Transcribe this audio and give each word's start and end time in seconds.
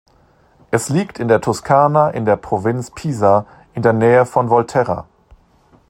Es 0.71 0.89
liegt 0.89 1.19
in 1.19 1.27
der 1.27 1.41
Toskana 1.41 2.09
in 2.09 2.25
der 2.25 2.35
Provinz 2.35 2.89
Pisa 2.89 3.45
in 3.75 3.83
der 3.83 3.93
Nähe 3.93 4.25
von 4.25 4.49
Volterra. 4.49 5.07